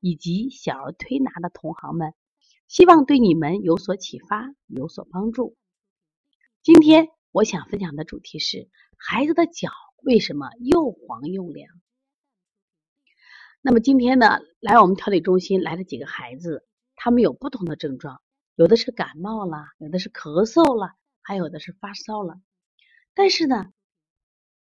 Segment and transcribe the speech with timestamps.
[0.00, 2.14] 以及小儿推拿的同行们，
[2.66, 5.56] 希望对你们有所启发，有所帮助。
[6.62, 9.70] 今天我想分享的主题是：孩子的脚
[10.02, 11.68] 为什么又黄又凉？
[13.60, 18.22] 那么今天呢，来我们调理中心来了几个孩子，他们有不同的症状，
[18.54, 22.40] 有的是感冒了，有的是咳嗽了，还有的是发烧了。
[23.12, 23.72] 但是呢，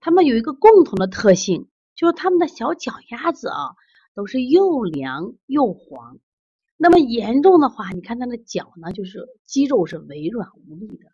[0.00, 3.74] 他们有一个共同的特性，就是他们的小脚丫子啊。
[4.16, 6.18] 都是又凉又黄，
[6.78, 11.12] 那么严重的话，你看他的脚呢，就是肌肉是微软无力的。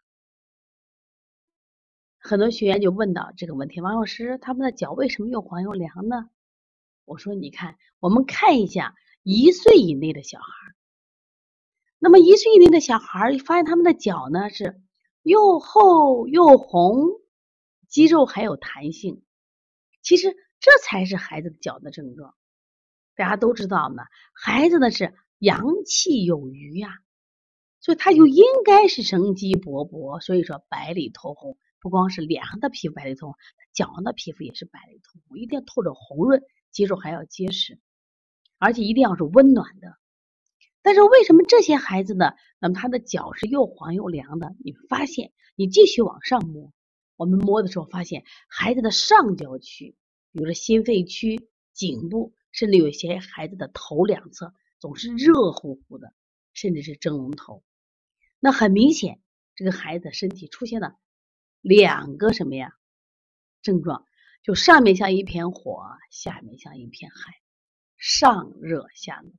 [2.19, 6.31] 很多学员就问到这个问题：王老师，他们的脚为什么又黄又凉呢？
[7.05, 8.94] 我说，你看，我们看一下
[9.25, 10.47] 一岁以内的小孩，
[11.98, 14.81] 那么一岁以内的小孩，发现他们的脚呢是
[15.22, 17.09] 又厚又红，
[17.89, 19.25] 肌肉还有弹性，
[20.03, 22.37] 其实这才是孩子的脚的症状。
[23.14, 27.00] 大家都知道呢，孩子呢是阳气有余呀，
[27.80, 30.20] 所以他就应该是生机勃勃。
[30.20, 33.36] 所以说白里透红，不光是脸上的皮肤白里透红，
[33.74, 37.78] 脚上的皮肤也是白里透红，一定要透着红润，肌肉还要结实，
[38.58, 39.97] 而且一定要是温暖的。
[40.80, 42.32] 但是为什么这些孩子呢？
[42.58, 44.54] 那么他的脚是又黄又凉的？
[44.64, 46.72] 你发现，你继续往上摸，
[47.16, 49.97] 我们摸的时候发现，孩子的上焦区，
[50.32, 52.32] 比如说心肺区、颈部。
[52.52, 56.14] 甚至有些孩子的头两侧总是热乎乎的，
[56.52, 57.64] 甚至是蒸笼头。
[58.38, 59.20] 那很明显，
[59.56, 60.96] 这个孩子身体出现了
[61.60, 62.74] 两个什么呀
[63.62, 64.06] 症状？
[64.42, 67.34] 就上面像一片火，下面像一片海，
[67.96, 69.32] 上热下冷。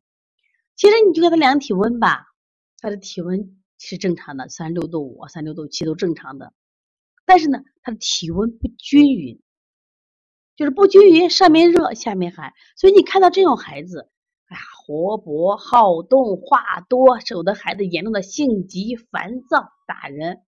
[0.75, 2.33] 其实你就给他量体温吧，
[2.79, 6.53] 他的体温是正常的，三六度五、三六度七都正常的，
[7.25, 9.42] 但是呢，他的体温不均匀。
[10.55, 14.11] 就是不均匀，上面热，下面寒，所以你看到这种孩子，
[14.47, 20.43] 哎呀，活泼好动，话多，有的孩子严重的性急烦躁，打人。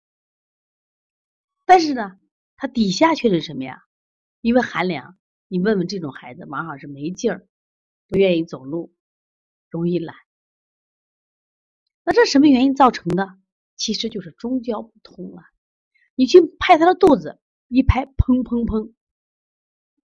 [1.65, 2.19] 但是呢，
[2.57, 3.83] 他底下却是什么呀？
[4.41, 7.47] 因为寒凉，你问问这种孩子，往往是没劲儿，
[8.09, 8.93] 不愿意走路，
[9.69, 10.15] 容易懒。
[12.03, 13.37] 那这什么原因造成的？
[13.77, 15.43] 其实就是中焦不通了。
[16.15, 18.91] 你去拍他的肚子，一拍，砰砰砰。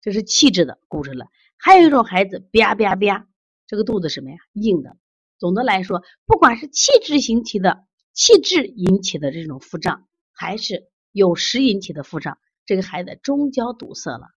[0.02, 3.28] 这是气滞的骨质了，还有一种孩子吧吧吧，
[3.68, 4.98] 这个肚子什么呀硬的。
[5.38, 14.28] 总的来说，不管是气滞引起的气滞引起的这种腹胀，还是有时引起的腹胀，这个孩子中焦堵塞了。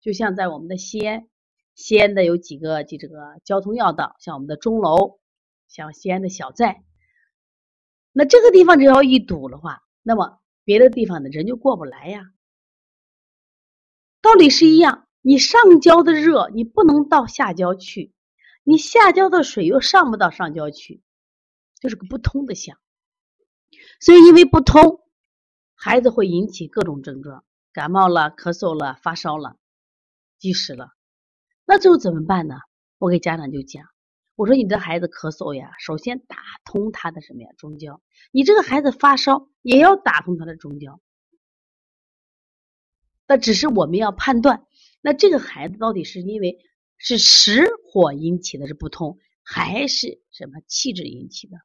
[0.00, 1.28] 就像在我们的西安，
[1.74, 5.20] 西安的有几个就这个交通要道，像我们的钟楼，
[5.68, 6.82] 像西安的小寨，
[8.12, 12.22] 那这个地方只要一堵的话，那么别的地方的人就过不来呀。
[14.22, 15.06] 道理是一样。
[15.22, 18.12] 你上焦的热，你不能到下焦去；
[18.64, 21.02] 你下焦的水又上不到上焦去，
[21.80, 22.78] 就是个不通的象。
[24.00, 25.00] 所以因为不通，
[25.74, 29.56] 孩子会引起各种症状，感冒了、咳嗽了、发烧了、
[30.38, 30.92] 积食了。
[31.66, 32.56] 那最后怎么办呢？
[32.98, 33.84] 我给家长就讲，
[34.36, 38.00] 我说你这孩子咳嗽呀，首先打通他的什么呀中焦；
[38.30, 41.00] 你这个孩子发烧，也要打通他的中焦。
[43.26, 44.66] 那只是我们要判断。
[45.00, 46.58] 那这个孩子到底是因为
[46.98, 51.56] 是实火引起的，是不通，还是什么气质引起的？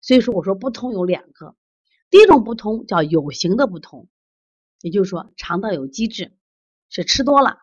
[0.00, 1.56] 所以说，我说不通有两个，
[2.08, 4.08] 第一种不通叫有形的不通，
[4.80, 6.36] 也就是说肠道有积滞，
[6.88, 7.58] 是吃多了，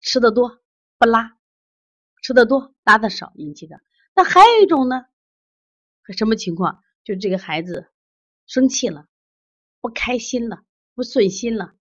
[0.00, 0.62] 吃的多
[0.98, 1.36] 不拉，
[2.22, 3.80] 吃的多拉的少引起的。
[4.14, 5.04] 那还有一种呢，
[6.16, 6.82] 什么情况？
[7.04, 7.88] 就是这个孩子
[8.46, 9.06] 生气了，
[9.82, 11.74] 不开心了，不顺心了，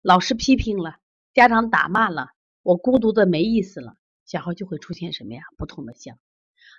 [0.00, 0.98] 老师批评了。
[1.32, 2.28] 家长打骂了，
[2.62, 3.96] 我孤独的没意思了，
[4.26, 5.42] 小孩就会出现什么呀？
[5.56, 6.18] 不同的象。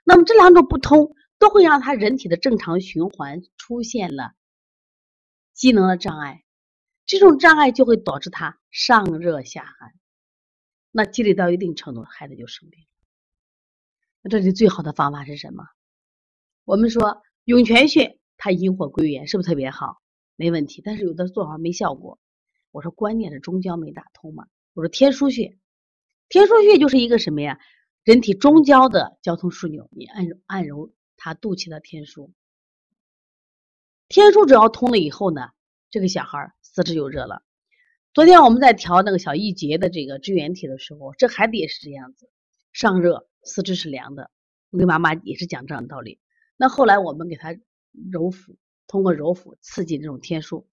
[0.03, 4.33] 那么这两种不通，都会让他人体的正常循环出现了
[5.53, 6.43] 机能的障碍。
[7.05, 9.93] 这种障碍就会导致他上热下寒。
[10.91, 12.85] 那积累到一定程度，孩子就生病。
[14.21, 15.65] 那这里最好的方法是什么？
[16.63, 20.01] 我们说涌泉穴，它引火归元，是不是特别好？
[20.35, 20.81] 没问题。
[20.83, 22.19] 但是有的做法没效果。
[22.71, 24.47] 我说关键是中焦没打通嘛。
[24.73, 25.57] 我说天枢穴，
[26.29, 27.59] 天枢穴就是一个什么呀？
[28.03, 32.31] 人体中焦的交通枢纽，你按按揉他肚脐的天枢，
[34.07, 35.49] 天枢只要通了以后呢，
[35.89, 37.43] 这个小孩四肢就热了。
[38.13, 42.29] 昨天我们在调那个小一节的这个支原体的时候，这孩子也是这样子，
[42.73, 44.31] 上热，四肢是凉的。
[44.71, 46.19] 我跟妈妈也是讲这样道理。
[46.57, 47.55] 那后来我们给他
[48.11, 48.57] 揉腹，
[48.87, 50.65] 通过揉腹刺激这种天枢，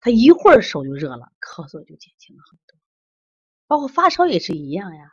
[0.00, 2.78] 他一会儿手就热了，咳嗽就减轻了很多。
[3.66, 5.12] 包括发烧也是一样呀。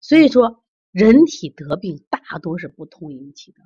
[0.00, 3.58] 所以说，人体得病大多是不通引起的，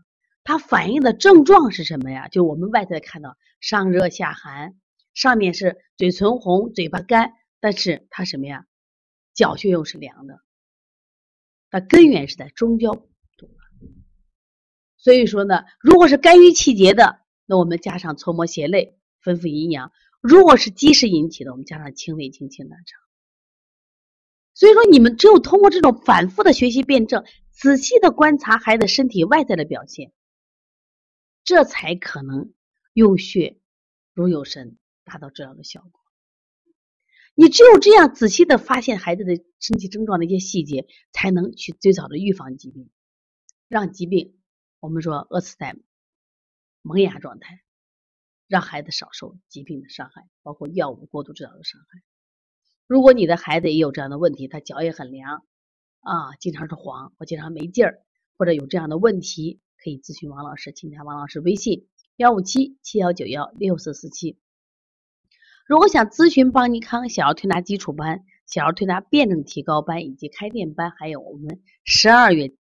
[0.44, 2.29] 它反映的症状是什么呀？
[2.29, 4.81] 就我们外在看到上热下寒。
[5.14, 8.67] 上面是嘴唇红、嘴巴干，但是它什么呀？
[9.32, 10.41] 脚却又是凉的，
[11.70, 13.88] 它根源是在中焦堵了。
[14.99, 19.91] 所以说呢，如果是肝郁气结的，那我们加上搓摩胁肋，分咐阴阳；
[20.21, 23.01] 如果是积食引起的，我们加上清胃清清大肠。
[24.55, 30.13] 所以说，你们只有通过这种反复的学习辩证，仔细的观察孩子身体外在的表现，
[31.45, 32.53] 这才可能
[32.93, 33.61] 用血
[34.15, 34.79] 如有神。
[35.09, 36.01] 达到治疗的效果。
[37.37, 42.91] 你只有这样仔细的发现孩子的身体症状的一些细节，才能去最早的预防疾病，
[43.69, 44.37] 让疾病
[44.81, 45.77] 我们说饿死在
[46.83, 47.63] 萌芽状态，
[48.48, 52.02] 让孩子少受疾病的伤害，包括药物过度治疗的伤害。
[52.87, 55.44] 如果你的孩子也有这样的问题，他脚也很凉
[56.00, 58.02] 啊，经常是黄或经常没劲儿，
[58.37, 64.38] 或者有这样的问题，可以咨询王老师，请加王老师微信：幺五七七幺九幺六四四七。
[65.66, 72.54] 如果想咨询邦尼康小儿推拿基础班、小儿推拿辩证提高班以及开店班，还有我们十二月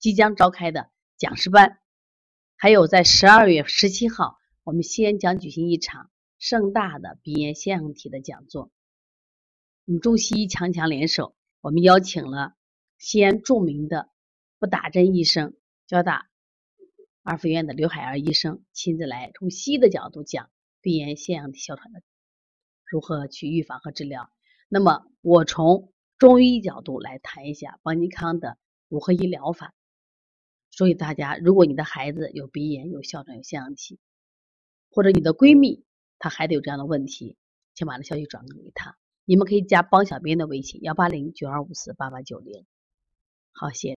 [0.00, 1.78] 即将召开的讲师班，
[2.56, 4.38] 还有在十二月十七号，
[4.68, 8.70] 我们西安将举行一场盛大的鼻炎腺样体的讲座。
[9.86, 12.54] 我们中西医强强联手，我们邀请了
[12.98, 14.10] 西安著名的
[14.58, 15.56] 不打针医生、
[15.86, 16.28] 交大
[17.22, 20.50] 二附院的刘海儿医生亲自来，从西医的角度讲
[20.82, 22.02] 鼻炎腺样体哮喘的。
[22.84, 24.30] 如何去预防和治疗？
[24.68, 28.58] 那么我从中医角度来谈一下邦尼康的
[28.90, 29.74] 五合一疗法。
[30.70, 33.98] 所以大家，如果你的孩子有鼻炎、有哮喘、有腺样体，
[34.98, 35.84] 或者你的闺蜜，
[36.18, 37.36] 她孩子有这样的问题，
[37.72, 38.96] 请把这消息转给她。
[39.26, 42.66] 你们可以加帮小编的微信：幺八零九二五四八八九零。
[43.52, 43.96] 好，谢,谢。